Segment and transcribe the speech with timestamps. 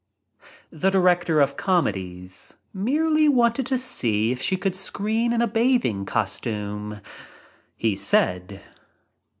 [0.71, 6.07] The director of comedies merely wanted to see if she could screen in a bathing
[6.07, 7.01] costume,
[7.75, 8.63] he said.